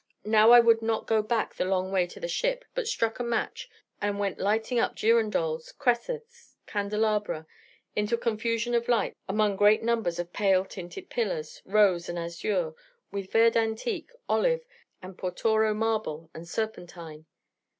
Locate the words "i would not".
0.49-1.05